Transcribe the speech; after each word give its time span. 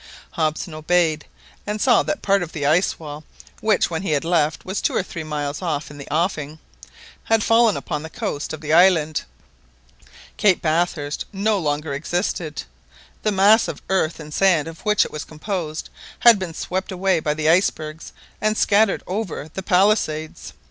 Hobson 0.31 0.73
obeyed, 0.73 1.25
and 1.67 1.79
saw 1.79 2.01
that 2.01 2.23
part 2.23 2.41
of 2.41 2.53
the 2.53 2.65
ice 2.65 2.97
wall, 2.97 3.23
which, 3.59 3.91
when 3.91 4.01
he 4.01 4.17
left, 4.17 4.65
was 4.65 4.81
two 4.81 4.95
or 4.95 5.03
three 5.03 5.23
miles 5.23 5.61
off 5.61 5.91
in 5.91 5.99
the 5.99 6.07
offing, 6.11 6.57
had 7.25 7.43
fallen 7.43 7.77
upon 7.77 8.01
the 8.01 8.09
coast 8.09 8.51
of 8.51 8.61
the 8.61 8.73
island. 8.73 9.21
Cape 10.37 10.59
Bathurst 10.59 11.25
no 11.31 11.59
longer 11.59 11.93
existed, 11.93 12.63
the 13.21 13.31
mass 13.31 13.67
of 13.67 13.83
earth 13.89 14.19
and 14.19 14.33
sand 14.33 14.67
of 14.67 14.79
which 14.87 15.05
it 15.05 15.11
was 15.11 15.23
composed 15.23 15.91
had 16.21 16.39
been 16.39 16.55
swept 16.55 16.91
away 16.91 17.19
by 17.19 17.35
the 17.35 17.47
icebergs 17.47 18.11
and 18.41 18.57
scattered 18.57 19.03
over 19.05 19.49
the 19.53 19.61
palisades. 19.61 20.53